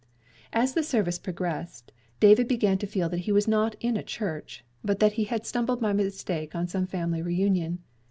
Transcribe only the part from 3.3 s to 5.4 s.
was not in a church, but that he